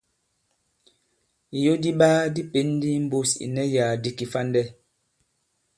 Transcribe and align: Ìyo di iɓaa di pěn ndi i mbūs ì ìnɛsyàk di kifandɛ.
Ìyo 1.57 1.73
di 1.81 1.89
iɓaa 1.93 2.19
di 2.33 2.41
pěn 2.51 2.67
ndi 2.75 2.87
i 2.97 2.99
mbūs 3.05 3.29
ì 3.35 3.39
ìnɛsyàk 3.45 3.91
di 4.03 4.09
kifandɛ. 4.17 4.61